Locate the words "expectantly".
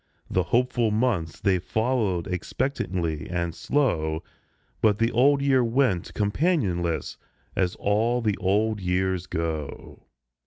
2.25-3.29